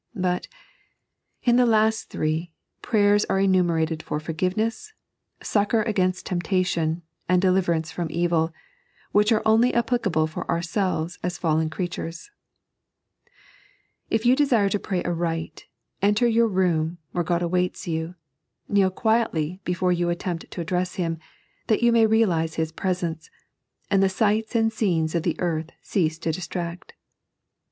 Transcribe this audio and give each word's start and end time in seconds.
But, 0.15 0.47
in 1.43 1.57
the 1.57 1.65
last 1.67 2.09
three, 2.09 2.53
prayers 2.81 3.23
are 3.25 3.39
enumerated 3.39 4.01
for 4.01 4.19
foi^veness, 4.19 4.93
succour 5.43 5.83
against 5.83 6.25
temptation, 6.25 7.03
and 7.29 7.39
deliverance 7.39 7.91
from 7.91 8.07
evil, 8.09 8.51
which 9.11 9.31
are 9.31 9.43
only 9.45 9.71
applicable 9.75 10.25
for 10.25 10.49
ourselves 10.49 11.19
as 11.21 11.37
fallen 11.37 11.69
If 14.09 14.25
you 14.25 14.35
desire 14.35 14.69
to 14.69 14.79
pray 14.79 15.03
aright, 15.03 15.65
enter 16.01 16.27
your 16.27 16.47
room, 16.47 16.97
where 17.11 17.23
God 17.23 17.43
awaits 17.43 17.87
you, 17.87 18.15
kneel 18.67 18.89
quietly 18.89 19.61
before 19.63 19.91
you 19.91 20.09
attempt 20.09 20.49
to 20.49 20.61
address 20.61 20.95
Him, 20.95 21.19
that 21.67 21.83
you 21.83 21.91
may 21.91 22.07
^realize 22.07 22.55
His 22.55 22.71
presence, 22.71 23.29
and 23.91 24.01
the 24.01 24.09
sights 24.09 24.55
and 24.55 24.73
scenes 24.73 25.13
of 25.13 25.27
earth 25.37 25.69
cease 25.83 26.17
to 26.17 26.31
distract. 26.31 26.93